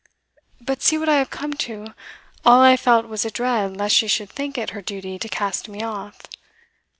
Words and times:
But 0.59 0.81
see 0.81 0.97
what 0.97 1.09
I 1.09 1.17
have 1.17 1.29
come 1.29 1.53
to; 1.53 1.93
all 2.43 2.59
I 2.59 2.75
felt 2.75 3.05
was 3.07 3.23
a 3.23 3.29
dread 3.29 3.77
lest 3.77 3.95
she 3.95 4.07
should 4.07 4.31
think 4.31 4.57
it 4.57 4.71
her 4.71 4.81
duty 4.81 5.19
to 5.19 5.29
cast 5.29 5.69
me 5.69 5.83
off. 5.83 6.23